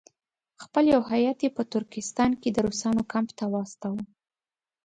خپل 0.63 0.83
یو 0.93 1.01
هیات 1.11 1.39
یې 1.45 1.49
په 1.57 1.63
ترکستان 1.73 2.31
کې 2.41 2.49
د 2.51 2.57
روسانو 2.67 3.01
کمپ 3.11 3.29
ته 3.39 3.45
واستاوه. 3.53 4.03